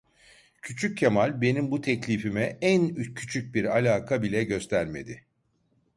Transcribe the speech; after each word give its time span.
Küçük 0.61 0.97
Kemal 0.97 1.41
benim 1.41 1.71
bu 1.71 1.81
teklifime 1.81 2.57
en 2.61 2.95
küçük 3.13 3.55
bir 3.55 3.65
alaka 3.65 4.21
bile 4.21 4.43
göstermedi. 4.43 5.25